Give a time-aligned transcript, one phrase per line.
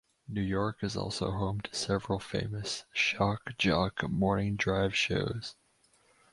[0.27, 5.55] New York is also home to several famous "shock jock" morning drive shows.